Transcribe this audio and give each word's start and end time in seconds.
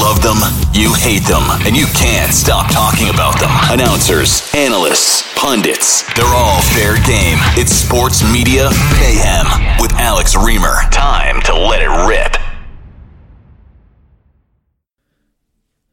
love 0.00 0.22
them, 0.22 0.38
you 0.72 0.94
hate 0.94 1.24
them, 1.28 1.44
and 1.66 1.76
you 1.76 1.84
can't 1.94 2.32
stop 2.32 2.72
talking 2.72 3.10
about 3.10 3.38
them. 3.38 3.50
Announcers, 3.68 4.50
analysts, 4.54 5.22
pundits, 5.36 6.02
they're 6.14 6.24
all 6.24 6.62
fair 6.62 6.94
game. 7.04 7.36
It's 7.60 7.72
Sports 7.72 8.24
Media 8.32 8.70
Mayhem 8.98 9.76
with 9.78 9.92
Alex 9.92 10.34
Reimer. 10.34 10.90
Time 10.90 11.42
to 11.42 11.52
let 11.54 11.82
it 11.82 12.08
rip. 12.08 12.34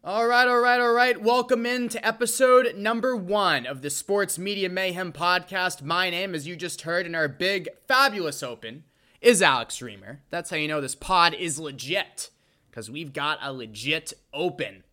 All 0.06 0.26
right, 0.26 0.48
all 0.48 0.62
right, 0.62 0.80
all 0.80 0.94
right. 0.94 1.22
Welcome 1.22 1.66
in 1.66 1.90
to 1.90 2.08
episode 2.08 2.78
number 2.78 3.14
one 3.14 3.66
of 3.66 3.82
the 3.82 3.90
Sports 3.90 4.40
Media 4.40 4.70
Mayhem 4.70 5.12
podcast. 5.12 5.82
My 5.82 6.10
name, 6.10 6.34
as 6.34 6.48
you 6.48 6.56
just 6.56 6.84
heard 6.84 7.06
in 7.06 7.14
our 7.14 7.28
big, 7.28 7.68
fabulous 7.90 8.42
open, 8.42 8.86
is 9.20 9.42
Alex 9.42 9.80
Reimer. 9.80 10.20
That's 10.30 10.50
how 10.50 10.56
you 10.56 10.70
know 10.70 10.80
this 10.80 10.96
pod 10.96 11.34
is 11.34 11.60
legit, 11.60 12.30
because 12.70 12.90
we've 12.90 13.14
got 13.14 13.40
a 13.42 13.54
legit 13.54 14.14
open. 14.34 14.84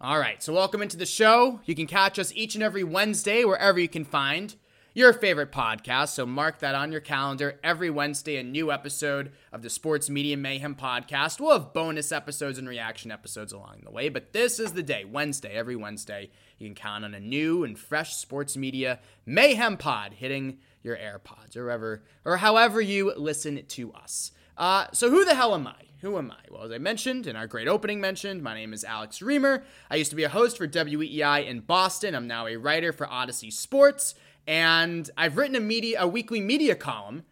All 0.00 0.18
right, 0.18 0.42
so 0.42 0.52
welcome 0.52 0.82
into 0.82 0.96
the 0.96 1.06
show. 1.06 1.60
You 1.64 1.74
can 1.74 1.86
catch 1.86 2.18
us 2.18 2.32
each 2.34 2.54
and 2.54 2.64
every 2.64 2.82
Wednesday 2.82 3.44
wherever 3.44 3.78
you 3.78 3.88
can 3.88 4.04
find 4.04 4.54
your 4.94 5.12
favorite 5.12 5.52
podcast. 5.52 6.08
So 6.08 6.26
mark 6.26 6.58
that 6.58 6.74
on 6.74 6.92
your 6.92 7.00
calendar. 7.00 7.58
Every 7.62 7.90
Wednesday, 7.90 8.36
a 8.36 8.42
new 8.42 8.70
episode 8.70 9.32
of 9.52 9.62
the 9.62 9.70
Sports 9.70 10.10
Media 10.10 10.36
Mayhem 10.36 10.74
podcast. 10.74 11.40
We'll 11.40 11.58
have 11.58 11.72
bonus 11.72 12.12
episodes 12.12 12.58
and 12.58 12.68
reaction 12.68 13.10
episodes 13.10 13.52
along 13.52 13.82
the 13.84 13.90
way, 13.90 14.08
but 14.08 14.32
this 14.32 14.58
is 14.58 14.72
the 14.72 14.82
day, 14.82 15.04
Wednesday, 15.04 15.52
every 15.52 15.76
Wednesday. 15.76 16.30
You 16.58 16.66
can 16.66 16.74
count 16.74 17.04
on 17.04 17.14
a 17.14 17.20
new 17.20 17.64
and 17.64 17.78
fresh 17.78 18.16
Sports 18.16 18.56
Media 18.56 19.00
Mayhem 19.24 19.76
pod 19.76 20.14
hitting 20.14 20.58
your 20.82 20.96
AirPods 20.96 21.56
or 21.56 21.64
wherever 21.64 22.02
or 22.24 22.38
however 22.38 22.80
you 22.80 23.14
listen 23.16 23.64
to 23.66 23.92
us. 23.92 24.32
Uh, 24.56 24.86
so 24.92 25.10
who 25.10 25.24
the 25.24 25.34
hell 25.34 25.54
am 25.54 25.66
I? 25.66 25.91
Who 26.02 26.18
am 26.18 26.32
I? 26.32 26.50
Well, 26.50 26.64
as 26.64 26.72
I 26.72 26.78
mentioned 26.78 27.28
in 27.28 27.36
our 27.36 27.46
great 27.46 27.68
opening 27.68 28.00
mentioned, 28.00 28.42
my 28.42 28.54
name 28.54 28.72
is 28.72 28.82
Alex 28.82 29.20
Reimer. 29.20 29.62
I 29.88 29.94
used 29.94 30.10
to 30.10 30.16
be 30.16 30.24
a 30.24 30.28
host 30.28 30.58
for 30.58 30.66
WEEI 30.66 31.46
in 31.46 31.60
Boston. 31.60 32.16
I'm 32.16 32.26
now 32.26 32.48
a 32.48 32.56
writer 32.56 32.92
for 32.92 33.06
Audacy 33.06 33.52
Sports 33.52 34.16
and 34.44 35.08
I've 35.16 35.36
written 35.36 35.54
a 35.54 35.60
media 35.60 36.02
a 36.02 36.08
weekly 36.08 36.40
media 36.40 36.74
column 36.74 37.22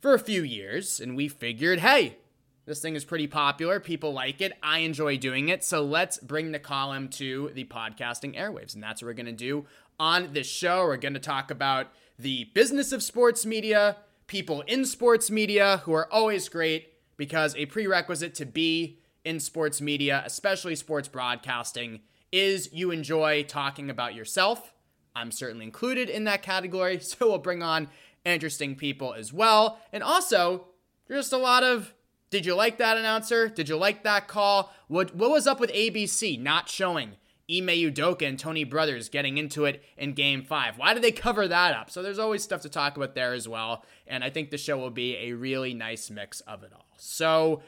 for 0.00 0.14
a 0.14 0.18
few 0.18 0.42
years, 0.42 1.00
and 1.00 1.16
we 1.16 1.28
figured, 1.28 1.80
hey, 1.80 2.16
this 2.64 2.80
thing 2.80 2.94
is 2.94 3.04
pretty 3.04 3.26
popular. 3.26 3.78
People 3.78 4.14
like 4.14 4.40
it. 4.40 4.56
I 4.62 4.78
enjoy 4.78 5.18
doing 5.18 5.50
it. 5.50 5.62
So 5.62 5.84
let's 5.84 6.16
bring 6.16 6.52
the 6.52 6.58
column 6.58 7.08
to 7.08 7.50
the 7.54 7.64
podcasting 7.64 8.38
airwaves. 8.38 8.72
And 8.72 8.82
that's 8.82 9.02
what 9.02 9.08
we're 9.08 9.14
going 9.14 9.26
to 9.26 9.32
do 9.32 9.66
on 10.00 10.32
this 10.32 10.46
show. 10.46 10.86
We're 10.86 10.96
going 10.96 11.12
to 11.12 11.20
talk 11.20 11.50
about 11.50 11.88
the 12.18 12.44
business 12.54 12.90
of 12.90 13.02
sports 13.02 13.44
media, 13.44 13.98
people 14.26 14.62
in 14.62 14.86
sports 14.86 15.30
media 15.30 15.82
who 15.84 15.92
are 15.92 16.10
always 16.10 16.48
great 16.48 16.93
because 17.16 17.54
a 17.56 17.66
prerequisite 17.66 18.34
to 18.36 18.46
be 18.46 18.98
in 19.24 19.40
sports 19.40 19.80
media, 19.80 20.22
especially 20.26 20.76
sports 20.76 21.08
broadcasting, 21.08 22.00
is 22.32 22.72
you 22.72 22.90
enjoy 22.90 23.42
talking 23.42 23.88
about 23.90 24.14
yourself 24.14 24.74
I'm 25.16 25.30
certainly 25.30 25.64
included 25.64 26.10
in 26.10 26.24
that 26.24 26.42
category, 26.42 26.98
so 27.00 27.28
we'll 27.28 27.38
bring 27.38 27.62
on 27.62 27.88
interesting 28.24 28.74
people 28.74 29.14
as 29.14 29.32
well. 29.32 29.78
And 29.92 30.02
also, 30.02 30.66
just 31.08 31.32
a 31.32 31.38
lot 31.38 31.62
of 31.62 31.94
did 32.30 32.46
you 32.46 32.54
like 32.54 32.78
that 32.78 32.96
announcer? 32.96 33.48
Did 33.48 33.68
you 33.68 33.76
like 33.76 34.02
that 34.02 34.26
call? 34.26 34.72
What 34.88 35.14
what 35.14 35.30
was 35.30 35.46
up 35.46 35.60
with 35.60 35.72
ABC 35.72 36.40
not 36.40 36.68
showing 36.68 37.12
Ime 37.50 37.68
Udoka 37.68 38.26
and 38.26 38.38
Tony 38.38 38.64
Brothers 38.64 39.08
getting 39.08 39.36
into 39.38 39.64
it 39.64 39.82
in 39.96 40.12
game 40.12 40.42
five? 40.42 40.78
Why 40.78 40.94
did 40.94 41.02
they 41.02 41.12
cover 41.12 41.46
that 41.46 41.74
up? 41.74 41.90
So 41.90 42.02
there's 42.02 42.18
always 42.18 42.42
stuff 42.42 42.62
to 42.62 42.68
talk 42.68 42.96
about 42.96 43.14
there 43.14 43.34
as 43.34 43.48
well. 43.48 43.84
And 44.06 44.24
I 44.24 44.30
think 44.30 44.50
the 44.50 44.58
show 44.58 44.78
will 44.78 44.90
be 44.90 45.16
a 45.16 45.32
really 45.32 45.74
nice 45.74 46.10
mix 46.10 46.40
of 46.42 46.62
it 46.62 46.72
all. 46.74 46.86
So 46.96 47.62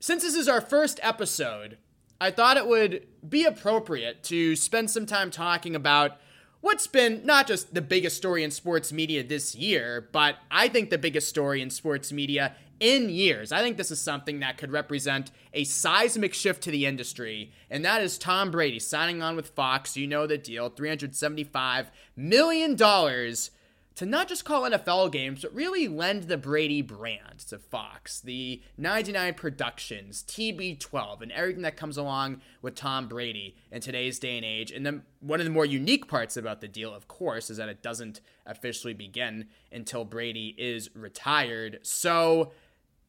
since 0.00 0.22
this 0.22 0.34
is 0.34 0.48
our 0.48 0.60
first 0.60 1.00
episode, 1.02 1.78
I 2.20 2.30
thought 2.30 2.56
it 2.56 2.66
would 2.66 3.06
be 3.28 3.44
appropriate 3.44 4.22
to 4.24 4.54
spend 4.56 4.90
some 4.90 5.06
time 5.06 5.30
talking 5.30 5.74
about 5.74 6.18
what's 6.62 6.86
been 6.86 7.20
not 7.26 7.46
just 7.46 7.74
the 7.74 7.82
biggest 7.82 8.16
story 8.16 8.42
in 8.42 8.50
sports 8.50 8.92
media 8.92 9.22
this 9.22 9.54
year, 9.54 10.08
but 10.12 10.36
I 10.50 10.68
think 10.68 10.88
the 10.88 10.96
biggest 10.96 11.28
story 11.28 11.60
in 11.60 11.68
sports 11.68 12.10
media 12.10 12.54
in 12.80 13.10
years. 13.10 13.52
I 13.52 13.60
think 13.60 13.76
this 13.76 13.90
is 13.90 14.00
something 14.00 14.40
that 14.40 14.56
could 14.56 14.72
represent 14.72 15.30
a 15.52 15.64
seismic 15.64 16.32
shift 16.34 16.62
to 16.64 16.70
the 16.70 16.86
industry, 16.86 17.52
and 17.70 17.84
that 17.84 18.00
is 18.00 18.16
Tom 18.16 18.50
Brady 18.50 18.78
signing 18.78 19.22
on 19.22 19.36
with 19.36 19.50
Fox. 19.50 19.96
You 19.96 20.06
know 20.06 20.26
the 20.26 20.38
deal 20.38 20.70
$375 20.70 21.86
million 22.16 22.76
to 23.96 24.06
not 24.06 24.28
just 24.28 24.44
call 24.44 24.62
NFL 24.62 25.12
games, 25.12 25.42
but 25.42 25.54
really 25.54 25.88
lend 25.88 26.24
the 26.24 26.36
Brady 26.36 26.82
brand 26.82 27.40
to 27.48 27.58
Fox, 27.58 28.20
the 28.20 28.62
99 28.78 29.34
Productions, 29.34 30.24
TB12, 30.26 31.22
and 31.22 31.32
everything 31.32 31.62
that 31.62 31.76
comes 31.76 31.96
along 31.96 32.40
with 32.62 32.74
Tom 32.74 33.08
Brady 33.08 33.56
in 33.70 33.80
today's 33.80 34.18
day 34.18 34.36
and 34.36 34.44
age. 34.44 34.70
And 34.70 34.86
then 34.86 35.02
one 35.20 35.40
of 35.40 35.44
the 35.44 35.52
more 35.52 35.66
unique 35.66 36.08
parts 36.08 36.36
about 36.36 36.60
the 36.60 36.68
deal, 36.68 36.94
of 36.94 37.08
course, 37.08 37.50
is 37.50 37.58
that 37.58 37.68
it 37.68 37.82
doesn't 37.82 38.20
officially 38.46 38.94
begin 38.94 39.48
until 39.70 40.04
Brady 40.04 40.54
is 40.58 40.88
retired. 40.94 41.80
So, 41.82 42.52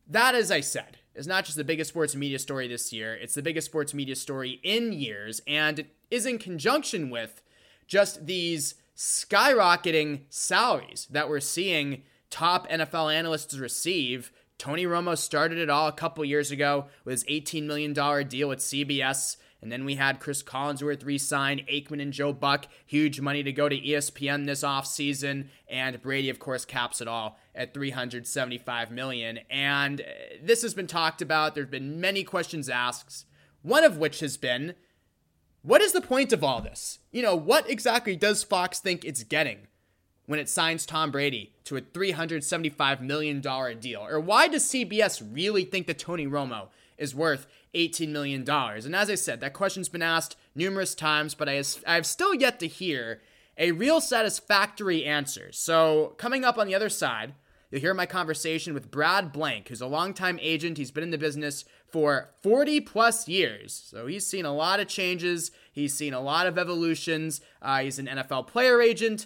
that, 0.08 0.36
as 0.36 0.52
I 0.52 0.60
said, 0.60 0.98
is 1.16 1.28
not 1.28 1.46
just 1.46 1.56
the 1.56 1.64
biggest 1.64 1.90
sports 1.90 2.14
media 2.14 2.38
story 2.38 2.68
this 2.68 2.92
year, 2.92 3.14
it's 3.16 3.36
the 3.36 3.42
biggest 3.42 3.66
sports 3.66 3.94
media 3.94 4.16
story 4.16 4.60
in 4.64 4.92
years, 4.92 5.42
and 5.48 5.80
it 5.80 5.96
is 6.12 6.26
in 6.26 6.38
conjunction 6.38 7.10
with 7.10 7.42
just 7.88 8.26
these 8.26 8.76
skyrocketing 8.96 10.22
salaries 10.30 11.08
that 11.10 11.30
we're 11.30 11.40
seeing 11.40 12.04
top 12.30 12.70
NFL 12.70 13.14
analysts 13.14 13.58
receive. 13.58 14.32
Tony 14.58 14.86
Romo 14.86 15.18
started 15.18 15.58
it 15.58 15.70
all 15.70 15.88
a 15.88 15.94
couple 15.94 16.24
years 16.24 16.52
ago 16.52 16.86
with 17.06 17.14
his 17.14 17.24
$18 17.26 17.64
million 17.64 17.94
deal 18.28 18.50
with 18.50 18.60
CBS. 18.60 19.38
And 19.62 19.72
then 19.72 19.86
we 19.86 19.96
had 19.96 20.20
Chris 20.20 20.44
Collinsworth 20.44 21.06
re-sign, 21.06 21.66
Aikman 21.72 22.02
and 22.02 22.12
Joe 22.12 22.34
Buck, 22.34 22.68
huge 22.86 23.22
money 23.22 23.44
to 23.44 23.52
go 23.54 23.70
to 23.70 23.80
ESPN 23.80 24.46
this 24.46 24.62
offseason. 24.62 25.48
And 25.70 26.02
Brady, 26.02 26.30
of 26.30 26.38
course, 26.38 26.66
caps 26.66 27.00
it 27.00 27.08
all 27.08 27.40
at 27.56 27.74
375 27.74 28.92
million. 28.92 29.40
And 29.50 30.02
uh, 30.02 30.04
this 30.44 30.64
has 30.64 30.74
been 30.74 30.88
talked 30.88 31.22
about. 31.22 31.56
There 31.56 31.64
have 31.64 31.72
been 31.72 32.02
many 32.02 32.26
questions 32.26 32.68
asked, 32.68 33.26
one 33.62 33.86
of 33.86 33.98
which 33.98 34.20
has 34.20 34.36
been 34.36 34.76
what 35.64 35.82
is 35.82 35.94
the 35.94 36.02
point 36.02 36.34
of 36.34 36.44
all 36.44 36.62
this? 36.62 37.00
You 37.12 37.24
know, 37.24 37.36
what 37.36 37.70
exactly 37.70 38.16
does 38.16 38.44
Fox 38.44 38.80
think 38.80 39.04
it's 39.04 39.24
getting 39.24 39.60
when 40.26 40.40
it 40.40 40.50
signs 40.50 40.86
Tom 40.86 41.10
Brady 41.10 41.54
to 41.64 41.78
a 41.78 41.82
$375 41.82 43.02
million 43.02 43.42
deal? 43.42 44.06
Or 44.06 44.20
why 44.20 44.48
does 44.50 44.66
CBS 44.66 45.26
really 45.32 45.64
think 45.64 45.88
that 45.88 46.00
Tony 46.00 46.28
Romo 46.28 46.68
is 46.98 47.16
worth 47.16 47.48
$18 47.74 48.10
million? 48.10 48.48
And 48.48 48.96
as 48.96 49.10
I 49.10 49.16
said, 49.16 49.40
that 49.40 49.54
question's 49.54 49.90
been 49.90 50.02
asked 50.02 50.36
numerous 50.54 50.94
times, 50.94 51.34
but 51.34 51.48
I 51.48 51.64
have 51.86 52.06
still 52.06 52.34
yet 52.34 52.60
to 52.60 52.68
hear 52.68 53.22
a 53.58 53.72
real 53.72 54.02
satisfactory 54.02 55.06
answer. 55.06 55.52
So, 55.52 56.16
coming 56.18 56.44
up 56.44 56.58
on 56.58 56.68
the 56.68 56.76
other 56.76 56.90
side, 56.90 57.36
you'll 57.74 57.82
hear 57.82 57.96
my 57.96 58.06
conversation 58.06 58.76
with 58.76 58.92
Brad 58.92 59.32
Blank, 59.32 59.70
who's 59.70 59.82
a 59.82 59.88
longtime 59.88 60.38
agent. 60.44 60.78
He's 60.78 60.92
been 60.92 61.04
in 61.04 61.10
the 61.10 61.18
business 61.18 61.66
for 61.88 62.30
40 62.44 62.82
plus 62.82 63.28
years. 63.28 63.74
So 63.90 64.06
he's 64.06 64.28
seen 64.28 64.46
a 64.46 64.54
lot 64.54 64.80
of 64.80 64.88
changes, 64.88 65.50
he's 65.72 65.96
seen 65.96 66.14
a 66.14 66.22
lot 66.22 66.46
of 66.46 66.60
evolutions. 66.60 67.42
Uh, 67.64 67.80
he's 67.80 67.98
an 67.98 68.06
NFL 68.06 68.46
player 68.46 68.80
agent, 68.80 69.26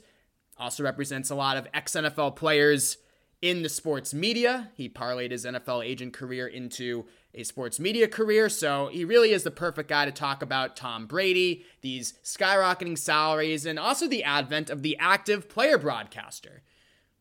also 0.58 0.82
represents 0.82 1.30
a 1.30 1.36
lot 1.36 1.58
of 1.58 1.68
ex 1.74 1.92
NFL 1.92 2.38
players 2.38 2.98
in 3.42 3.64
the 3.64 3.70
sports 3.70 4.14
media. 4.14 4.72
He 4.76 4.88
parlayed 4.88 5.32
his 5.32 5.44
NFL 5.44 5.86
agent 5.86 6.14
career 6.14 6.48
into 6.48 7.06
a 7.34 7.44
sports 7.44 7.82
media 7.82 8.08
career. 8.08 8.48
So 8.48 8.88
he 8.88 9.04
really 9.04 9.32
is 9.34 9.44
the 9.44 9.52
perfect 9.52 9.90
guy 9.90 10.06
to 10.06 10.12
talk 10.14 10.42
about 10.42 10.78
Tom 10.78 11.06
Brady, 11.06 11.66
these 11.82 12.14
skyrocketing 12.24 12.98
salaries, 12.98 13.66
and 13.66 13.78
also 13.78 14.08
the 14.08 14.24
advent 14.24 14.70
of 14.70 14.84
the 14.84 14.96
active 15.00 15.50
player 15.50 15.78
broadcaster. 15.78 16.64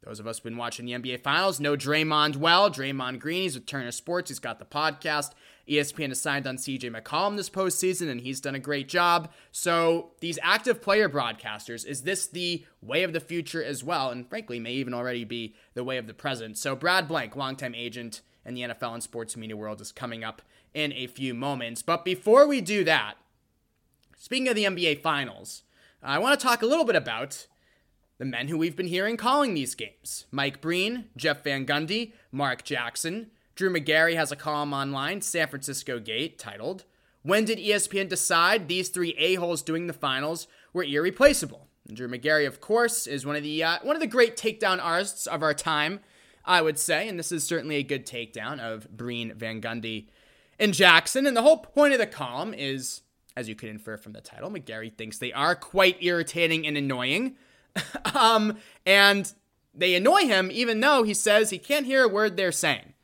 Those 0.05 0.21
of 0.21 0.27
us 0.27 0.39
who've 0.39 0.45
been 0.45 0.57
watching 0.57 0.87
the 0.87 0.93
NBA 0.93 1.23
Finals 1.23 1.59
know 1.59 1.77
Draymond 1.77 2.37
well. 2.37 2.71
Draymond 2.71 3.19
Green, 3.19 3.43
he's 3.43 3.55
with 3.55 3.67
Turner 3.67 3.91
Sports. 3.91 4.31
He's 4.31 4.39
got 4.39 4.59
the 4.59 4.65
podcast. 4.65 5.33
ESPN 5.69 6.09
has 6.09 6.21
signed 6.21 6.47
on 6.47 6.59
CJ 6.59 6.95
McCollum 6.95 7.37
this 7.37 7.51
postseason, 7.51 8.09
and 8.09 8.21
he's 8.21 8.41
done 8.41 8.55
a 8.55 8.61
great 8.61 8.89
job. 8.89 9.33
So, 9.51 10.13
these 10.21 10.39
active 10.43 10.81
player 10.81 11.09
broadcasters, 11.09 11.85
is 11.85 12.03
this 12.03 12.27
the 12.27 12.65
way 12.81 13.03
of 13.03 13.13
the 13.13 13.21
future 13.21 13.65
as 13.65 13.83
well? 13.83 14.11
And 14.11 14.29
frankly, 14.29 14.61
may 14.61 14.73
even 14.73 14.95
already 14.95 15.25
be 15.25 15.57
the 15.75 15.83
way 15.83 15.97
of 15.99 16.07
the 16.07 16.15
present. 16.15 16.57
So, 16.57 16.77
Brad 16.77 17.09
Blank, 17.09 17.35
longtime 17.35 17.75
agent 17.75 18.21
in 18.45 18.55
the 18.55 18.63
NFL 18.63 18.95
and 18.95 19.03
sports 19.03 19.37
media 19.37 19.57
world, 19.57 19.81
is 19.81 19.91
coming 19.91 20.23
up 20.23 20.41
in 20.73 20.93
a 20.93 21.09
few 21.09 21.35
moments. 21.35 21.83
But 21.83 22.05
before 22.05 22.47
we 22.47 22.61
do 22.61 22.85
that, 22.85 23.15
speaking 24.17 24.47
of 24.47 24.55
the 24.55 24.65
NBA 24.65 25.03
Finals, 25.03 25.63
I 26.01 26.21
want 26.21 26.39
to 26.39 26.47
talk 26.47 26.63
a 26.63 26.67
little 26.67 26.85
bit 26.85 26.95
about 26.95 27.49
the 28.19 28.25
men 28.25 28.49
who 28.49 28.59
we've 28.59 28.77
been 28.77 28.89
hearing 28.89 29.17
calling 29.17 29.55
these 29.55 29.75
games 29.75 30.27
Mike 30.31 30.61
Breen, 30.61 31.07
Jeff 31.17 31.45
Van 31.45 31.67
Gundy, 31.67 32.13
Mark 32.33 32.65
Jackson. 32.65 33.31
Drew 33.55 33.71
Magary 33.71 34.17
has 34.17 34.31
a 34.31 34.37
column 34.37 34.75
online, 34.75 35.23
San 35.23 35.49
Francisco 35.49 35.99
Gate, 35.99 36.39
titled, 36.39 36.85
When 37.23 37.47
Did 37.47 37.59
ESPN 37.59 38.09
Decide 38.09 38.69
These 38.69 38.91
Three 38.91 39.15
A-Holes 39.19 39.63
Doing 39.63 39.87
the 39.87 39.95
Finals 39.95 40.47
Were 40.75 40.85
Irreplaceable? 40.85 41.67
And 41.89 41.97
Drew 41.97 42.09
Magary, 42.09 42.45
of 42.45 42.61
course, 42.61 43.07
is 43.07 43.25
one 43.25 43.37
of 43.37 43.43
the 43.43 43.63
uh, 43.63 43.79
one 43.83 43.97
of 43.97 44.01
the 44.01 44.07
great 44.07 44.37
takedown 44.37 44.79
artists 44.83 45.27
of 45.27 45.43
our 45.43 45.55
time, 45.55 46.01
I 46.45 46.61
would 46.61 46.79
say, 46.79 47.09
and 47.09 47.19
this 47.19 47.33
is 47.33 47.45
certainly 47.45 47.77
a 47.77 47.83
good 47.83 48.07
takedown 48.07 48.61
of 48.61 48.91
Breen, 48.95 49.33
Van 49.35 49.61
Gundy, 49.61 50.09
and 50.59 50.75
Jackson. 50.75 51.27
And 51.27 51.37
the 51.37 51.43
whole 51.43 51.59
point 51.59 51.93
of 51.93 51.99
the 51.99 52.07
column 52.07 52.53
is, 52.53 53.03
as 53.37 53.49
you 53.49 53.55
could 53.55 53.69
infer 53.69 53.97
from 53.97 54.13
the 54.13 54.21
title, 54.21 54.51
Magary 54.51 54.91
thinks 54.91 55.19
they 55.19 55.33
are 55.33 55.55
quite 55.55 56.03
irritating 56.03 56.67
and 56.67 56.77
annoying. 56.77 57.37
um, 58.15 58.57
and 58.85 59.33
they 59.75 59.95
annoy 59.95 60.23
him 60.23 60.51
even 60.53 60.81
though 60.81 61.03
he 61.03 61.15
says 61.15 61.51
he 61.51 61.59
can't 61.59 61.87
hear 61.87 62.05
a 62.05 62.09
word 62.09 62.37
they're 62.37 62.53
saying. 62.53 62.95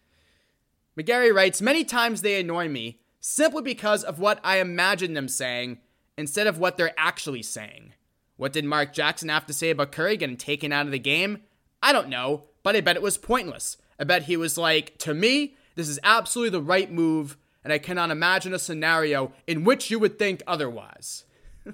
Magary 0.96 1.32
writes, 1.32 1.62
Many 1.62 1.84
times 1.84 2.22
they 2.22 2.38
annoy 2.38 2.68
me 2.68 3.00
simply 3.20 3.62
because 3.62 4.04
of 4.04 4.18
what 4.18 4.40
I 4.42 4.58
imagine 4.58 5.14
them 5.14 5.28
saying 5.28 5.78
instead 6.18 6.46
of 6.46 6.58
what 6.58 6.76
they're 6.76 6.94
actually 6.98 7.42
saying. 7.42 7.94
What 8.36 8.52
did 8.52 8.64
Mark 8.64 8.92
Jackson 8.92 9.28
have 9.28 9.46
to 9.46 9.52
say 9.52 9.70
about 9.70 9.92
Curry 9.92 10.16
getting 10.16 10.36
taken 10.36 10.72
out 10.72 10.86
of 10.86 10.92
the 10.92 10.98
game? 10.98 11.42
I 11.82 11.92
don't 11.92 12.08
know, 12.08 12.44
but 12.62 12.76
I 12.76 12.80
bet 12.80 12.96
it 12.96 13.02
was 13.02 13.16
pointless. 13.16 13.76
I 13.98 14.04
bet 14.04 14.24
he 14.24 14.36
was 14.36 14.58
like, 14.58 14.98
to 14.98 15.14
me, 15.14 15.54
this 15.74 15.88
is 15.88 16.00
absolutely 16.02 16.50
the 16.50 16.64
right 16.64 16.90
move, 16.90 17.36
and 17.64 17.72
I 17.72 17.78
cannot 17.78 18.10
imagine 18.10 18.52
a 18.52 18.58
scenario 18.58 19.32
in 19.46 19.64
which 19.64 19.90
you 19.90 19.98
would 19.98 20.18
think 20.18 20.42
otherwise. 20.46 21.24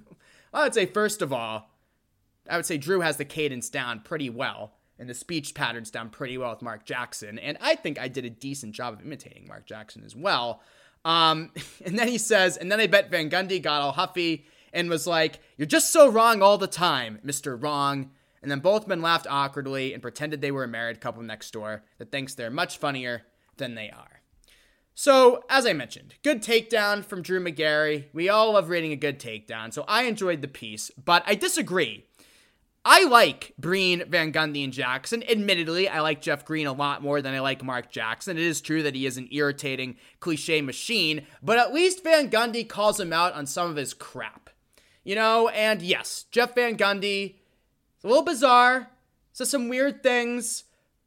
I 0.53 0.65
would 0.65 0.75
say, 0.75 0.87
first 0.87 1.23
of 1.23 1.33
all, 1.33 1.68
I 2.49 2.57
would 2.57 2.67
say 2.67 2.79
Drew 2.79 3.01
has 3.01 3.17
the 3.17 3.25
cadence 3.25 3.71
down 3.71 4.01
pretty 4.01 4.31
well 4.31 4.75
and 4.99 5.09
the 5.09 5.15
speech 5.15 5.55
patterns 5.55 5.91
down 5.91 6.11
pretty 6.11 6.37
well 6.39 6.51
with 6.51 6.63
Mark 6.63 6.85
Jackson. 6.85 7.39
And 7.39 7.57
I 7.61 7.77
think 7.77 8.01
I 8.01 8.09
did 8.09 8.25
a 8.25 8.31
decent 8.31 8.75
job 8.75 8.95
of 8.95 9.01
imitating 9.01 9.47
Mark 9.47 9.67
Jackson 9.67 10.03
as 10.05 10.17
well. 10.17 10.61
Um, 11.05 11.53
and 11.85 11.99
then 11.99 12.09
he 12.09 12.19
says, 12.19 12.57
and 12.57 12.71
then 12.71 12.81
I 12.81 12.87
bet 12.87 13.11
Van 13.11 13.31
Gundy 13.31 13.63
got 13.63 13.81
all 13.81 13.93
huffy 13.93 14.47
and 14.73 14.91
was 14.91 15.07
like, 15.07 15.41
You're 15.57 15.67
just 15.67 15.93
so 15.93 16.11
wrong 16.11 16.43
all 16.43 16.59
the 16.59 16.67
time, 16.67 17.21
Mr. 17.25 17.61
Wrong. 17.61 18.11
And 18.43 18.51
then 18.51 18.61
both 18.61 18.87
men 18.87 19.03
laughed 19.03 19.27
awkwardly 19.29 19.93
and 19.93 20.03
pretended 20.03 20.41
they 20.41 20.53
were 20.53 20.65
a 20.65 20.69
married 20.69 21.01
couple 21.01 21.23
next 21.23 21.51
door 21.53 21.83
that 21.99 22.13
thinks 22.13 22.35
they're 22.35 22.51
much 22.51 22.79
funnier 22.79 23.23
than 23.57 23.75
they 23.75 23.91
are. 23.91 24.23
So, 24.95 25.45
as 25.49 25.65
I 25.65 25.73
mentioned, 25.73 26.15
good 26.25 26.43
takedown 26.43 27.05
from 27.05 27.23
Drew 27.23 27.41
Magary. 27.41 28.09
We 28.13 28.29
all 28.29 28.53
love 28.53 28.69
reading 28.69 28.93
a 28.93 28.97
good 28.97 29.21
takedown, 29.21 29.73
so 29.73 29.85
I 29.87 30.03
enjoyed 30.05 30.43
the 30.43 30.49
piece, 30.49 30.91
but 30.93 31.23
I 31.27 31.37
disagree 31.37 32.08
I 32.91 33.05
like 33.05 33.53
Breen, 33.59 34.03
Van 34.09 34.33
Gundy, 34.33 34.65
and 34.65 34.73
Jackson. 34.73 35.23
Admittedly, 35.29 35.91
I 35.91 36.01
like 36.01 36.23
Jeff 36.23 36.47
Green 36.47 36.67
a 36.67 36.73
lot 36.73 37.03
more 37.03 37.21
than 37.21 37.35
I 37.35 37.41
like 37.41 37.63
Mark 37.63 37.93
Jackson. 37.93 38.39
It 38.39 38.43
is 38.43 38.63
true 38.63 38.83
that 38.83 38.95
he 38.95 39.05
is 39.05 39.19
an 39.19 39.29
irritating 39.31 39.97
cliche 40.21 40.63
machine, 40.63 41.27
but 41.43 41.59
at 41.59 41.75
least 41.75 42.03
Van 42.03 42.31
Gundy 42.31 42.67
calls 42.67 42.99
him 42.99 43.13
out 43.13 43.35
on 43.35 43.45
some 43.45 43.69
of 43.69 43.77
his 43.77 43.93
crap. 43.93 44.49
You 45.05 45.17
know, 45.17 45.49
and 45.49 45.83
yes, 45.83 46.25
Jeff 46.31 46.55
Van 46.55 46.79
Gundy, 46.79 47.35
it's 47.97 48.05
a 48.05 48.09
little 48.09 48.25
bizarre, 48.25 48.89
says 49.35 49.51
some 49.51 49.69
weird 49.69 50.03
things, 50.03 50.65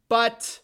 but 0.08 0.60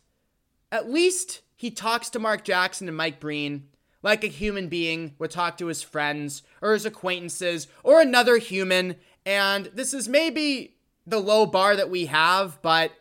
at 0.71 0.87
least 0.87 1.41
he 1.55 1.71
talks 1.71 2.11
to 2.11 2.19
Mark 2.19 2.43
Jackson 2.43 2.87
and 2.87 2.95
Mike 2.95 3.19
Breen 3.19 3.69
like 4.03 4.23
a 4.23 4.27
human 4.27 4.69
being 4.69 5.15
would 5.17 5.31
talk 5.31 5.57
to 5.57 5.65
his 5.65 5.81
friends 5.81 6.43
or 6.61 6.73
his 6.73 6.85
acquaintances 6.85 7.67
or 7.83 8.01
another 8.01 8.37
human. 8.37 8.97
And 9.25 9.71
this 9.73 9.95
is 9.95 10.07
maybe 10.07 10.76
the 11.07 11.19
low 11.19 11.45
bar 11.45 11.75
that 11.75 11.89
we 11.89 12.07
have, 12.07 12.61
but 12.61 12.91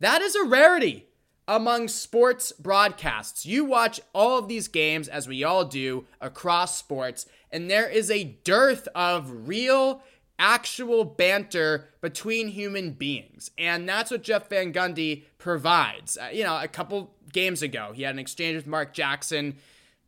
that 0.00 0.20
is 0.20 0.34
a 0.34 0.44
rarity 0.44 1.06
among 1.46 1.88
sports 1.88 2.52
broadcasts. 2.52 3.46
You 3.46 3.64
watch 3.64 4.00
all 4.12 4.36
of 4.38 4.48
these 4.48 4.68
games, 4.68 5.08
as 5.08 5.28
we 5.28 5.44
all 5.44 5.64
do, 5.64 6.06
across 6.20 6.76
sports, 6.76 7.26
and 7.50 7.70
there 7.70 7.88
is 7.88 8.10
a 8.10 8.24
dearth 8.44 8.88
of 8.94 9.48
real, 9.48 10.02
actual 10.38 11.04
banter 11.04 11.88
between 12.00 12.48
human 12.48 12.92
beings. 12.92 13.50
And 13.56 13.88
that's 13.88 14.10
what 14.10 14.22
Jeff 14.22 14.48
Van 14.48 14.72
Gundy 14.72 15.24
provides. 15.38 16.16
Uh, 16.16 16.30
you 16.32 16.42
know, 16.42 16.58
a 16.60 16.68
couple 16.68 17.14
games 17.32 17.62
ago, 17.62 17.92
he 17.94 18.02
had 18.02 18.14
an 18.14 18.18
exchange 18.18 18.56
with 18.56 18.66
Mark 18.66 18.92
Jackson. 18.92 19.56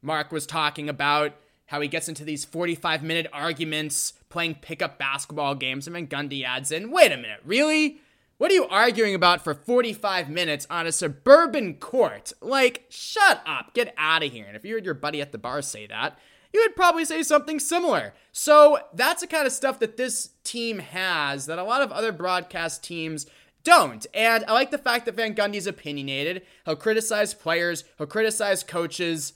Mark 0.02 0.32
was 0.32 0.46
talking 0.46 0.88
about 0.88 1.34
how 1.66 1.80
he 1.80 1.88
gets 1.88 2.08
into 2.08 2.24
these 2.24 2.44
45 2.44 3.02
minute 3.02 3.26
arguments 3.32 4.12
playing 4.28 4.56
pickup 4.56 4.98
basketball 4.98 5.54
games. 5.54 5.86
And 5.86 5.96
then 5.96 6.06
Gundy 6.06 6.44
adds 6.44 6.72
in, 6.72 6.90
wait 6.90 7.12
a 7.12 7.16
minute, 7.16 7.40
really? 7.44 8.00
What 8.36 8.50
are 8.50 8.54
you 8.54 8.66
arguing 8.66 9.14
about 9.14 9.44
for 9.44 9.54
45 9.54 10.28
minutes 10.28 10.66
on 10.68 10.86
a 10.86 10.92
suburban 10.92 11.74
court? 11.74 12.32
Like, 12.40 12.84
shut 12.88 13.42
up, 13.46 13.74
get 13.74 13.94
out 13.96 14.24
of 14.24 14.32
here. 14.32 14.44
And 14.46 14.56
if 14.56 14.64
you 14.64 14.74
heard 14.74 14.84
your 14.84 14.94
buddy 14.94 15.20
at 15.20 15.32
the 15.32 15.38
bar 15.38 15.62
say 15.62 15.86
that, 15.86 16.18
you 16.52 16.60
would 16.60 16.76
probably 16.76 17.04
say 17.04 17.22
something 17.22 17.58
similar. 17.58 18.14
So 18.32 18.78
that's 18.92 19.22
the 19.22 19.28
kind 19.28 19.46
of 19.46 19.52
stuff 19.52 19.78
that 19.80 19.96
this 19.96 20.30
team 20.42 20.78
has 20.78 21.46
that 21.46 21.58
a 21.58 21.64
lot 21.64 21.82
of 21.82 21.92
other 21.92 22.12
broadcast 22.12 22.82
teams 22.84 23.26
don't. 23.64 24.06
And 24.12 24.44
I 24.46 24.52
like 24.52 24.70
the 24.70 24.78
fact 24.78 25.06
that 25.06 25.14
Van 25.16 25.34
Gundy's 25.34 25.66
opinionated. 25.66 26.42
He'll 26.64 26.76
criticize 26.76 27.34
players, 27.34 27.84
he'll 27.98 28.06
criticize 28.06 28.62
coaches 28.62 29.32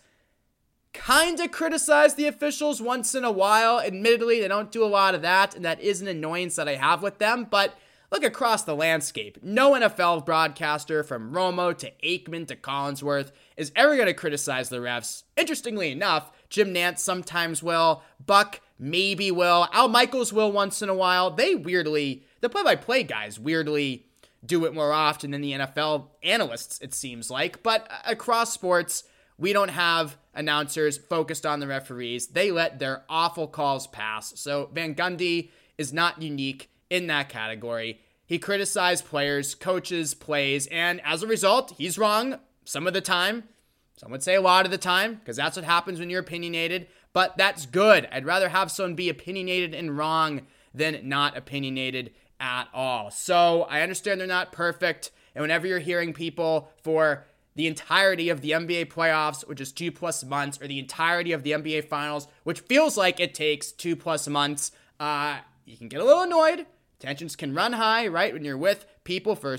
kind 0.92 1.38
of 1.40 1.50
criticize 1.50 2.14
the 2.14 2.26
officials 2.26 2.80
once 2.82 3.14
in 3.14 3.24
a 3.24 3.30
while. 3.30 3.80
Admittedly, 3.80 4.40
they 4.40 4.48
don't 4.48 4.72
do 4.72 4.84
a 4.84 4.86
lot 4.86 5.14
of 5.14 5.22
that, 5.22 5.54
and 5.54 5.64
that 5.64 5.80
is 5.80 6.00
an 6.00 6.08
annoyance 6.08 6.56
that 6.56 6.68
I 6.68 6.76
have 6.76 7.02
with 7.02 7.18
them, 7.18 7.46
but 7.50 7.78
look 8.10 8.24
across 8.24 8.64
the 8.64 8.74
landscape. 8.74 9.38
No 9.42 9.72
NFL 9.72 10.24
broadcaster 10.24 11.02
from 11.02 11.32
Romo 11.32 11.76
to 11.78 11.92
Aikman 12.02 12.46
to 12.48 12.56
Collinsworth 12.56 13.32
is 13.56 13.72
ever 13.76 13.96
going 13.96 14.06
to 14.06 14.14
criticize 14.14 14.68
the 14.68 14.78
refs. 14.78 15.24
Interestingly 15.36 15.92
enough, 15.92 16.32
Jim 16.48 16.72
Nantz 16.72 17.00
sometimes 17.00 17.62
will, 17.62 18.02
Buck 18.24 18.60
maybe 18.78 19.30
will, 19.30 19.68
Al 19.72 19.88
Michaels 19.88 20.32
will 20.32 20.52
once 20.52 20.82
in 20.82 20.88
a 20.88 20.94
while. 20.94 21.30
They 21.30 21.54
weirdly, 21.54 22.24
the 22.40 22.48
play 22.48 22.62
by 22.62 22.76
play 22.76 23.02
guys 23.02 23.38
weirdly 23.38 24.06
do 24.44 24.64
it 24.64 24.74
more 24.74 24.92
often 24.92 25.32
than 25.32 25.40
the 25.40 25.52
NFL 25.52 26.08
analysts, 26.22 26.78
it 26.80 26.94
seems 26.94 27.30
like. 27.30 27.62
But 27.62 27.90
across 28.06 28.52
sports, 28.52 29.04
we 29.38 29.52
don't 29.52 29.70
have 29.70 30.16
announcers 30.34 30.98
focused 30.98 31.46
on 31.46 31.60
the 31.60 31.66
referees. 31.66 32.28
They 32.28 32.50
let 32.50 32.78
their 32.78 33.04
awful 33.08 33.46
calls 33.46 33.86
pass. 33.86 34.38
So 34.38 34.68
Van 34.72 34.94
Gundy 34.94 35.50
is 35.78 35.92
not 35.92 36.20
unique 36.20 36.70
in 36.90 37.06
that 37.06 37.28
category. 37.28 38.00
He 38.26 38.38
criticized 38.38 39.06
players, 39.06 39.54
coaches, 39.54 40.14
plays, 40.14 40.66
and 40.66 41.00
as 41.04 41.22
a 41.22 41.26
result, 41.26 41.74
he's 41.78 41.96
wrong 41.98 42.40
some 42.64 42.86
of 42.86 42.92
the 42.92 43.00
time. 43.00 43.44
Some 43.96 44.10
would 44.10 44.22
say 44.22 44.34
a 44.34 44.40
lot 44.40 44.64
of 44.64 44.70
the 44.70 44.78
time, 44.78 45.14
because 45.14 45.36
that's 45.36 45.56
what 45.56 45.64
happens 45.64 45.98
when 45.98 46.10
you're 46.10 46.20
opinionated. 46.20 46.88
But 47.12 47.36
that's 47.36 47.66
good. 47.66 48.06
I'd 48.12 48.26
rather 48.26 48.50
have 48.50 48.70
someone 48.70 48.94
be 48.94 49.08
opinionated 49.08 49.74
and 49.74 49.96
wrong 49.96 50.42
than 50.74 51.08
not 51.08 51.36
opinionated 51.36 52.12
at 52.38 52.68
all. 52.72 53.10
So 53.10 53.62
I 53.62 53.80
understand 53.80 54.20
they're 54.20 54.26
not 54.26 54.52
perfect. 54.52 55.10
And 55.34 55.42
whenever 55.42 55.66
you're 55.66 55.78
hearing 55.78 56.12
people 56.12 56.70
for 56.82 57.24
the 57.58 57.66
entirety 57.66 58.28
of 58.28 58.40
the 58.40 58.52
NBA 58.52 58.86
playoffs, 58.86 59.44
which 59.48 59.60
is 59.60 59.72
two 59.72 59.90
plus 59.90 60.22
months, 60.22 60.62
or 60.62 60.68
the 60.68 60.78
entirety 60.78 61.32
of 61.32 61.42
the 61.42 61.50
NBA 61.50 61.88
finals, 61.88 62.28
which 62.44 62.60
feels 62.60 62.96
like 62.96 63.18
it 63.18 63.34
takes 63.34 63.72
two 63.72 63.96
plus 63.96 64.28
months, 64.28 64.70
uh, 65.00 65.38
you 65.64 65.76
can 65.76 65.88
get 65.88 66.00
a 66.00 66.04
little 66.04 66.22
annoyed. 66.22 66.66
Tensions 67.00 67.34
can 67.34 67.56
run 67.56 67.72
high, 67.72 68.06
right? 68.06 68.32
When 68.32 68.44
you're 68.44 68.56
with 68.56 68.86
people 69.02 69.34
for 69.34 69.58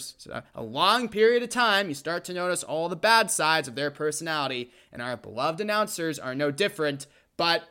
a 0.56 0.63
long 0.63 1.10
period 1.10 1.44
of 1.44 1.50
time, 1.50 1.89
you 1.89 1.94
start 1.94 2.24
to 2.25 2.34
notice 2.34 2.63
all 2.63 2.88
the 2.88 2.96
bad 2.96 3.29
sides 3.32 3.68
of 3.68 3.75
their 3.75 3.91
personality, 3.91 4.72
and 4.94 5.01
our 5.01 5.18
beloved 5.18 5.60
announcers 5.60 6.18
are 6.18 6.34
no 6.34 6.51
different. 6.51 7.06
But 7.36 7.63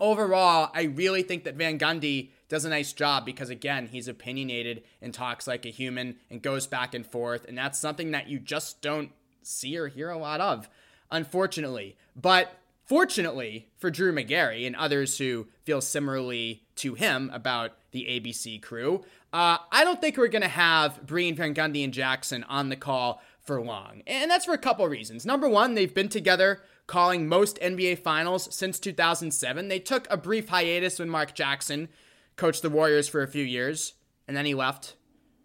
overall, 0.00 0.72
I 0.74 0.82
really 0.82 1.22
think 1.22 1.44
that 1.44 1.54
Van 1.54 1.78
Gundy 1.78 2.30
does 2.48 2.64
a 2.64 2.70
nice 2.70 2.92
job 2.92 3.24
because, 3.24 3.50
again, 3.50 3.86
he's 3.86 4.08
opinionated 4.08 4.82
and 5.00 5.14
talks 5.14 5.46
like 5.46 5.64
a 5.64 5.70
human 5.70 6.16
and 6.28 6.42
goes 6.42 6.66
back 6.66 6.92
and 6.92 7.06
forth. 7.06 7.44
And 7.46 7.56
that's 7.56 7.78
something 7.78 8.10
that 8.10 8.28
you 8.28 8.40
just 8.40 8.82
don't 8.82 9.12
see 9.48 9.76
or 9.78 9.88
hear 9.88 10.10
a 10.10 10.18
lot 10.18 10.40
of, 10.40 10.68
unfortunately. 11.10 11.96
But 12.14 12.56
fortunately 12.84 13.68
for 13.78 13.90
Drew 13.90 14.12
Magary 14.12 14.66
and 14.66 14.76
others 14.76 15.18
who 15.18 15.48
feel 15.64 15.80
similarly 15.80 16.64
to 16.76 16.94
him 16.94 17.30
about 17.32 17.72
the 17.92 18.04
ABC 18.04 18.60
crew, 18.62 19.04
uh, 19.32 19.58
I 19.70 19.84
don't 19.84 20.00
think 20.00 20.16
we're 20.16 20.28
going 20.28 20.42
to 20.42 20.48
have 20.48 21.06
Breen, 21.06 21.34
Van 21.34 21.54
Gundy, 21.54 21.84
and 21.84 21.92
Jackson 21.92 22.44
on 22.44 22.68
the 22.68 22.76
call 22.76 23.20
for 23.40 23.60
long. 23.60 24.02
And 24.06 24.30
that's 24.30 24.44
for 24.44 24.52
a 24.52 24.58
couple 24.58 24.86
reasons. 24.88 25.26
Number 25.26 25.48
one, 25.48 25.74
they've 25.74 25.92
been 25.92 26.08
together 26.08 26.60
calling 26.86 27.28
most 27.28 27.58
NBA 27.60 27.98
finals 27.98 28.54
since 28.54 28.78
2007. 28.78 29.68
They 29.68 29.78
took 29.78 30.06
a 30.10 30.16
brief 30.16 30.48
hiatus 30.48 30.98
when 30.98 31.10
Mark 31.10 31.34
Jackson 31.34 31.88
coached 32.36 32.62
the 32.62 32.70
Warriors 32.70 33.08
for 33.08 33.22
a 33.22 33.28
few 33.28 33.44
years, 33.44 33.94
and 34.26 34.36
then 34.36 34.46
he 34.46 34.54
left, 34.54 34.96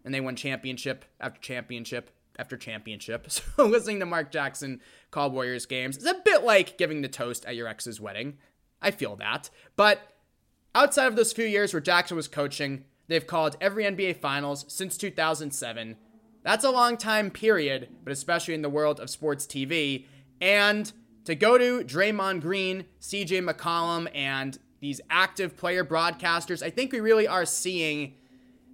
and 0.04 0.14
they 0.14 0.20
won 0.20 0.36
championship 0.36 1.04
after 1.20 1.40
championship 1.40 2.10
after 2.38 2.56
championship. 2.56 3.28
So 3.56 3.66
listening 3.66 4.00
to 4.00 4.06
Mark 4.06 4.32
Jackson 4.32 4.80
call 5.10 5.30
Warriors 5.30 5.66
games 5.66 5.96
is 5.96 6.06
a 6.06 6.14
bit 6.24 6.42
like 6.42 6.76
giving 6.76 7.02
the 7.02 7.08
toast 7.08 7.44
at 7.44 7.56
your 7.56 7.68
ex's 7.68 8.00
wedding. 8.00 8.38
I 8.82 8.90
feel 8.90 9.16
that. 9.16 9.50
But 9.76 10.00
outside 10.74 11.06
of 11.06 11.16
those 11.16 11.32
few 11.32 11.46
years 11.46 11.72
where 11.72 11.80
Jackson 11.80 12.16
was 12.16 12.28
coaching, 12.28 12.84
they've 13.06 13.26
called 13.26 13.56
every 13.60 13.84
NBA 13.84 14.16
Finals 14.16 14.64
since 14.68 14.96
2007. 14.96 15.96
That's 16.42 16.64
a 16.64 16.70
long 16.70 16.96
time 16.96 17.30
period, 17.30 17.88
but 18.02 18.12
especially 18.12 18.54
in 18.54 18.62
the 18.62 18.68
world 18.68 19.00
of 19.00 19.08
sports 19.08 19.46
TV. 19.46 20.06
And 20.40 20.92
to 21.24 21.34
go 21.34 21.56
to 21.56 21.84
Draymond 21.84 22.42
Green, 22.42 22.84
CJ 23.00 23.48
McCollum, 23.48 24.08
and 24.14 24.58
these 24.80 25.00
active 25.08 25.56
player 25.56 25.84
broadcasters, 25.84 26.62
I 26.62 26.70
think 26.70 26.92
we 26.92 27.00
really 27.00 27.26
are 27.26 27.46
seeing 27.46 28.14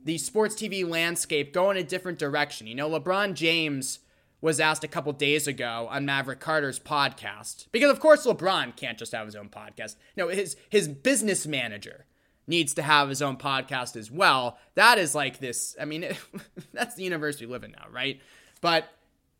the 0.04 0.18
sports 0.18 0.54
TV 0.54 0.88
landscape 0.88 1.52
go 1.52 1.70
in 1.70 1.76
a 1.76 1.82
different 1.82 2.18
direction. 2.18 2.66
You 2.66 2.74
know, 2.74 2.88
LeBron 2.90 3.34
James 3.34 4.00
was 4.40 4.58
asked 4.58 4.84
a 4.84 4.88
couple 4.88 5.12
days 5.12 5.46
ago 5.46 5.88
on 5.90 6.06
Maverick 6.06 6.40
Carter's 6.40 6.80
podcast, 6.80 7.66
because 7.72 7.90
of 7.90 8.00
course 8.00 8.26
LeBron 8.26 8.76
can't 8.76 8.98
just 8.98 9.12
have 9.12 9.26
his 9.26 9.36
own 9.36 9.48
podcast. 9.48 9.96
No, 10.16 10.28
his 10.28 10.56
his 10.70 10.88
business 10.88 11.46
manager 11.46 12.06
needs 12.46 12.74
to 12.74 12.82
have 12.82 13.08
his 13.08 13.22
own 13.22 13.36
podcast 13.36 13.96
as 13.96 14.10
well. 14.10 14.58
That 14.74 14.98
is 14.98 15.14
like 15.14 15.38
this. 15.38 15.76
I 15.80 15.84
mean, 15.84 16.06
that's 16.72 16.94
the 16.94 17.04
universe 17.04 17.40
we 17.40 17.46
live 17.46 17.64
in 17.64 17.72
now, 17.72 17.86
right? 17.90 18.20
But 18.60 18.88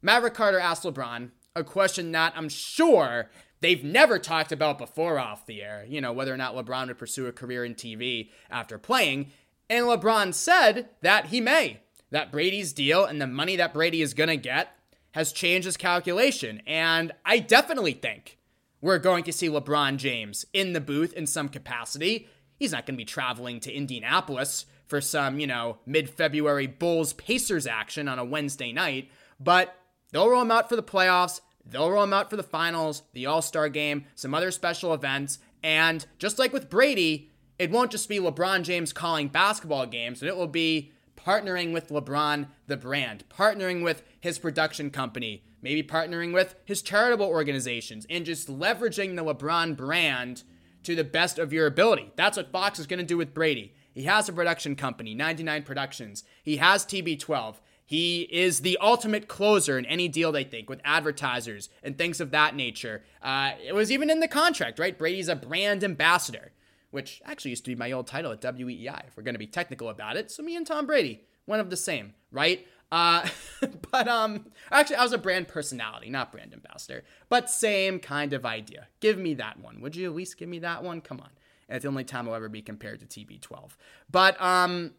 Maverick 0.02 0.34
Carter 0.34 0.60
asked 0.60 0.84
LeBron 0.84 1.30
a 1.56 1.64
question 1.64 2.12
that 2.12 2.32
I'm 2.36 2.48
sure 2.48 3.30
they've 3.60 3.82
never 3.82 4.18
talked 4.18 4.52
about 4.52 4.78
before 4.78 5.18
off 5.18 5.46
the 5.46 5.62
air. 5.62 5.84
You 5.88 6.00
know, 6.00 6.12
whether 6.12 6.32
or 6.32 6.36
not 6.36 6.54
LeBron 6.54 6.88
would 6.88 6.98
pursue 6.98 7.26
a 7.26 7.32
career 7.32 7.64
in 7.64 7.74
TV 7.74 8.30
after 8.50 8.78
playing. 8.78 9.32
And 9.70 9.86
LeBron 9.86 10.34
said 10.34 10.88
that 11.00 11.26
he 11.26 11.40
may. 11.40 11.80
That 12.10 12.32
Brady's 12.32 12.72
deal 12.72 13.04
and 13.04 13.22
the 13.22 13.28
money 13.28 13.54
that 13.54 13.72
Brady 13.72 14.02
is 14.02 14.14
going 14.14 14.28
to 14.28 14.36
get 14.36 14.76
has 15.12 15.32
changed 15.32 15.64
his 15.64 15.76
calculation. 15.76 16.60
And 16.66 17.12
I 17.24 17.38
definitely 17.38 17.92
think 17.92 18.36
we're 18.80 18.98
going 18.98 19.22
to 19.24 19.32
see 19.32 19.48
LeBron 19.48 19.96
James 19.96 20.44
in 20.52 20.72
the 20.72 20.80
booth 20.80 21.12
in 21.12 21.26
some 21.26 21.48
capacity. 21.48 22.28
He's 22.56 22.72
not 22.72 22.84
going 22.84 22.96
to 22.96 22.98
be 22.98 23.04
traveling 23.04 23.60
to 23.60 23.72
Indianapolis 23.72 24.66
for 24.86 25.00
some, 25.00 25.38
you 25.38 25.46
know, 25.46 25.78
mid 25.86 26.10
February 26.10 26.66
Bulls 26.66 27.12
Pacers 27.12 27.66
action 27.66 28.08
on 28.08 28.18
a 28.18 28.24
Wednesday 28.24 28.72
night, 28.72 29.08
but 29.38 29.76
they'll 30.10 30.28
roll 30.28 30.42
him 30.42 30.50
out 30.50 30.68
for 30.68 30.74
the 30.74 30.82
playoffs. 30.82 31.40
They'll 31.64 31.90
roll 31.90 32.02
him 32.02 32.12
out 32.12 32.28
for 32.28 32.36
the 32.36 32.42
finals, 32.42 33.02
the 33.12 33.26
All 33.26 33.40
Star 33.40 33.68
game, 33.68 34.06
some 34.16 34.34
other 34.34 34.50
special 34.50 34.92
events. 34.92 35.38
And 35.62 36.04
just 36.18 36.40
like 36.40 36.52
with 36.52 36.68
Brady, 36.70 37.29
it 37.60 37.70
won't 37.70 37.90
just 37.90 38.08
be 38.08 38.18
LeBron 38.18 38.62
James 38.62 38.90
calling 38.90 39.28
basketball 39.28 39.84
games, 39.84 40.20
but 40.20 40.30
it 40.30 40.36
will 40.36 40.46
be 40.46 40.92
partnering 41.14 41.74
with 41.74 41.90
LeBron, 41.90 42.48
the 42.66 42.76
brand, 42.78 43.24
partnering 43.28 43.84
with 43.84 44.02
his 44.18 44.38
production 44.38 44.88
company, 44.88 45.44
maybe 45.60 45.82
partnering 45.82 46.32
with 46.32 46.54
his 46.64 46.80
charitable 46.80 47.26
organizations, 47.26 48.06
and 48.08 48.24
just 48.24 48.48
leveraging 48.48 49.14
the 49.14 49.22
LeBron 49.22 49.76
brand 49.76 50.42
to 50.84 50.94
the 50.94 51.04
best 51.04 51.38
of 51.38 51.52
your 51.52 51.66
ability. 51.66 52.10
That's 52.16 52.38
what 52.38 52.50
Fox 52.50 52.78
is 52.78 52.86
going 52.86 52.98
to 52.98 53.04
do 53.04 53.18
with 53.18 53.34
Brady. 53.34 53.74
He 53.92 54.04
has 54.04 54.26
a 54.26 54.32
production 54.32 54.74
company, 54.74 55.14
99 55.14 55.64
Productions. 55.64 56.24
He 56.42 56.56
has 56.56 56.86
TB12. 56.86 57.56
He 57.84 58.22
is 58.30 58.60
the 58.60 58.78
ultimate 58.80 59.28
closer 59.28 59.78
in 59.78 59.84
any 59.84 60.08
deal 60.08 60.32
they 60.32 60.44
think 60.44 60.70
with 60.70 60.80
advertisers 60.82 61.68
and 61.82 61.98
things 61.98 62.22
of 62.22 62.30
that 62.30 62.56
nature. 62.56 63.02
Uh, 63.20 63.50
it 63.62 63.74
was 63.74 63.92
even 63.92 64.08
in 64.08 64.20
the 64.20 64.28
contract, 64.28 64.78
right? 64.78 64.96
Brady's 64.96 65.28
a 65.28 65.36
brand 65.36 65.84
ambassador 65.84 66.52
which 66.90 67.22
actually 67.24 67.50
used 67.50 67.64
to 67.64 67.70
be 67.70 67.76
my 67.76 67.92
old 67.92 68.06
title 68.06 68.32
at 68.32 68.40
WEEI, 68.40 69.06
if 69.06 69.16
we're 69.16 69.22
going 69.22 69.34
to 69.34 69.38
be 69.38 69.46
technical 69.46 69.88
about 69.88 70.16
it. 70.16 70.30
So 70.30 70.42
me 70.42 70.56
and 70.56 70.66
Tom 70.66 70.86
Brady, 70.86 71.22
one 71.46 71.60
of 71.60 71.70
the 71.70 71.76
same, 71.76 72.14
right? 72.32 72.66
Uh, 72.92 73.26
but 73.90 74.08
um, 74.08 74.46
actually, 74.70 74.96
I 74.96 75.02
was 75.02 75.12
a 75.12 75.18
brand 75.18 75.48
personality, 75.48 76.10
not 76.10 76.32
brand 76.32 76.52
ambassador, 76.52 77.04
but 77.28 77.48
same 77.48 77.98
kind 78.00 78.32
of 78.32 78.44
idea. 78.44 78.88
Give 79.00 79.18
me 79.18 79.34
that 79.34 79.60
one. 79.60 79.80
Would 79.80 79.96
you 79.96 80.06
at 80.06 80.14
least 80.14 80.38
give 80.38 80.48
me 80.48 80.58
that 80.60 80.82
one? 80.82 81.00
Come 81.00 81.20
on. 81.20 81.30
And 81.68 81.76
it's 81.76 81.84
the 81.84 81.88
only 81.88 82.04
time 82.04 82.28
I'll 82.28 82.34
ever 82.34 82.48
be 82.48 82.62
compared 82.62 83.00
to 83.00 83.06
TB12. 83.06 83.70
But 84.10 84.40
um, 84.42 84.92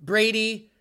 Brady, 0.00 0.72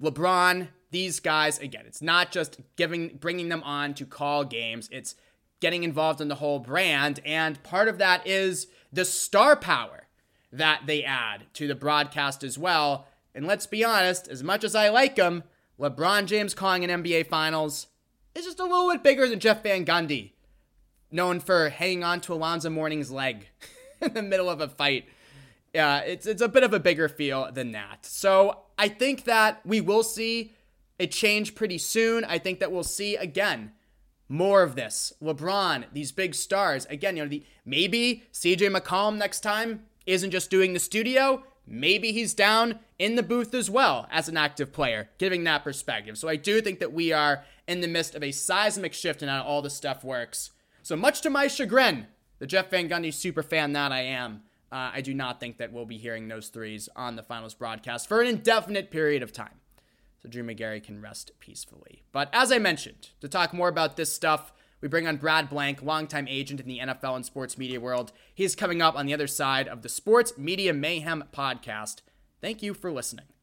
LeBron, 0.00 0.68
these 0.92 1.18
guys, 1.18 1.58
again, 1.58 1.84
it's 1.86 2.00
not 2.00 2.30
just 2.30 2.60
giving, 2.76 3.16
bringing 3.16 3.48
them 3.48 3.62
on 3.64 3.94
to 3.94 4.06
call 4.06 4.44
games. 4.44 4.88
It's 4.92 5.16
getting 5.58 5.82
involved 5.82 6.20
in 6.20 6.28
the 6.28 6.36
whole 6.36 6.60
brand. 6.60 7.20
And 7.24 7.60
part 7.64 7.88
of 7.88 7.98
that 7.98 8.26
is 8.26 8.68
the 8.94 9.04
star 9.04 9.56
power 9.56 10.04
that 10.52 10.82
they 10.86 11.02
add 11.02 11.44
to 11.54 11.66
the 11.66 11.74
broadcast 11.74 12.44
as 12.44 12.56
well. 12.56 13.06
And 13.34 13.46
let's 13.46 13.66
be 13.66 13.84
honest, 13.84 14.28
as 14.28 14.42
much 14.42 14.62
as 14.62 14.74
I 14.74 14.88
like 14.88 15.16
him, 15.16 15.42
LeBron 15.80 16.26
James 16.26 16.54
calling 16.54 16.84
an 16.88 17.02
NBA 17.02 17.26
Finals 17.26 17.88
is 18.34 18.44
just 18.44 18.60
a 18.60 18.64
little 18.64 18.90
bit 18.90 19.02
bigger 19.02 19.28
than 19.28 19.40
Jeff 19.40 19.62
Van 19.64 19.84
Gundy, 19.84 20.32
known 21.10 21.40
for 21.40 21.68
hanging 21.68 22.04
on 22.04 22.20
to 22.22 22.34
Alonzo 22.34 22.70
Mourning's 22.70 23.10
leg 23.10 23.48
in 24.00 24.14
the 24.14 24.22
middle 24.22 24.48
of 24.48 24.60
a 24.60 24.68
fight. 24.68 25.06
Yeah, 25.72 25.98
it's 26.00 26.26
it's 26.26 26.42
a 26.42 26.48
bit 26.48 26.62
of 26.62 26.72
a 26.72 26.78
bigger 26.78 27.08
feel 27.08 27.50
than 27.50 27.72
that. 27.72 28.06
So 28.06 28.60
I 28.78 28.86
think 28.86 29.24
that 29.24 29.60
we 29.66 29.80
will 29.80 30.04
see 30.04 30.54
a 31.00 31.08
change 31.08 31.56
pretty 31.56 31.78
soon. 31.78 32.24
I 32.24 32.38
think 32.38 32.60
that 32.60 32.70
we'll 32.70 32.84
see 32.84 33.16
again 33.16 33.72
more 34.28 34.62
of 34.62 34.74
this. 34.74 35.12
LeBron, 35.22 35.84
these 35.92 36.12
big 36.12 36.34
stars. 36.34 36.86
Again, 36.86 37.16
you 37.16 37.22
know, 37.24 37.28
the 37.28 37.44
maybe 37.64 38.24
CJ 38.32 38.74
McCollum 38.74 39.16
next 39.16 39.40
time 39.40 39.84
isn't 40.06 40.30
just 40.30 40.50
doing 40.50 40.72
the 40.72 40.78
studio. 40.78 41.42
Maybe 41.66 42.12
he's 42.12 42.34
down 42.34 42.80
in 42.98 43.16
the 43.16 43.22
booth 43.22 43.54
as 43.54 43.70
well 43.70 44.06
as 44.10 44.28
an 44.28 44.36
active 44.36 44.72
player, 44.72 45.08
giving 45.18 45.44
that 45.44 45.64
perspective. 45.64 46.18
So 46.18 46.28
I 46.28 46.36
do 46.36 46.60
think 46.60 46.78
that 46.80 46.92
we 46.92 47.12
are 47.12 47.44
in 47.66 47.80
the 47.80 47.88
midst 47.88 48.14
of 48.14 48.22
a 48.22 48.32
seismic 48.32 48.92
shift 48.92 49.22
in 49.22 49.28
how 49.28 49.42
all 49.42 49.62
this 49.62 49.74
stuff 49.74 50.04
works. 50.04 50.50
So 50.82 50.96
much 50.96 51.22
to 51.22 51.30
my 51.30 51.48
chagrin, 51.48 52.06
the 52.38 52.46
Jeff 52.46 52.70
Van 52.70 52.88
Gundy 52.88 53.12
super 53.12 53.42
fan 53.42 53.72
that 53.72 53.92
I 53.92 54.02
am, 54.02 54.42
uh, 54.70 54.90
I 54.92 55.00
do 55.00 55.14
not 55.14 55.40
think 55.40 55.56
that 55.58 55.72
we'll 55.72 55.86
be 55.86 55.96
hearing 55.96 56.28
those 56.28 56.48
threes 56.48 56.88
on 56.94 57.16
the 57.16 57.22
finals 57.22 57.54
broadcast 57.54 58.08
for 58.08 58.20
an 58.20 58.26
indefinite 58.26 58.90
period 58.90 59.22
of 59.22 59.32
time 59.32 59.60
so 60.24 60.30
Drew 60.30 60.42
Magary 60.42 60.80
can 60.80 61.02
rest 61.02 61.32
peacefully. 61.38 62.02
But 62.10 62.30
as 62.32 62.50
I 62.50 62.58
mentioned, 62.58 63.10
to 63.20 63.28
talk 63.28 63.52
more 63.52 63.68
about 63.68 63.96
this 63.96 64.10
stuff, 64.10 64.54
we 64.80 64.88
bring 64.88 65.06
on 65.06 65.18
Brad 65.18 65.50
Blank, 65.50 65.82
longtime 65.82 66.26
agent 66.28 66.60
in 66.60 66.66
the 66.66 66.78
NFL 66.78 67.16
and 67.16 67.26
sports 67.26 67.58
media 67.58 67.78
world. 67.78 68.10
He's 68.34 68.56
coming 68.56 68.80
up 68.80 68.96
on 68.96 69.04
the 69.04 69.12
other 69.12 69.26
side 69.26 69.68
of 69.68 69.82
the 69.82 69.88
Sports 69.90 70.38
Media 70.38 70.72
Mayhem 70.72 71.24
podcast. 71.30 72.00
Thank 72.40 72.62
you 72.62 72.72
for 72.72 72.90
listening. 72.90 73.33